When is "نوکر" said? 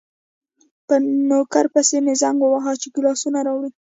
1.29-1.65